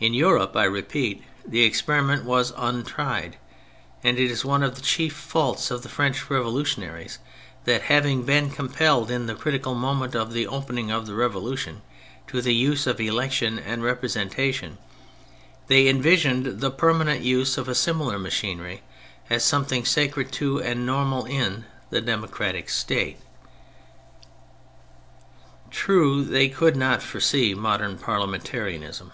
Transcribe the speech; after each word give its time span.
In 0.00 0.14
Europe, 0.14 0.56
I 0.56 0.64
repeat, 0.64 1.22
the 1.46 1.62
experiment 1.64 2.24
was 2.24 2.54
untried; 2.56 3.36
and 4.02 4.16
it 4.18 4.30
is 4.30 4.42
one 4.42 4.62
of 4.62 4.74
the 4.76 4.80
chief 4.80 5.12
faults 5.12 5.70
of 5.70 5.82
the 5.82 5.90
French 5.90 6.30
revolutionaries 6.30 7.18
that, 7.66 7.82
having 7.82 8.22
been 8.22 8.48
compelled 8.48 9.10
in 9.10 9.26
the 9.26 9.34
critical 9.34 9.74
moment 9.74 10.14
of 10.16 10.32
the 10.32 10.46
opening 10.46 10.90
of 10.90 11.04
the 11.06 11.14
Revolution 11.14 11.82
to 12.28 12.40
the 12.40 12.54
use 12.54 12.86
of 12.86 12.98
election 12.98 13.58
and 13.58 13.82
representation, 13.84 14.78
they 15.66 15.86
envisaged 15.86 16.60
the 16.60 16.70
permanent 16.70 17.20
use 17.20 17.58
of 17.58 17.68
a 17.68 17.74
similar 17.74 18.18
machinery 18.18 18.82
as 19.28 19.42
a 19.44 19.46
something 19.46 19.84
sacred 19.84 20.32
to 20.32 20.62
and 20.62 20.86
normal 20.86 21.26
in 21.26 21.66
the 21.90 22.00
democratic 22.00 22.70
State. 22.70 23.18
True, 25.70 26.24
they 26.24 26.48
could 26.48 26.76
not 26.76 27.02
foresee 27.02 27.52
modem 27.52 27.98
parlia 27.98 28.26
mentarism. 28.26 29.12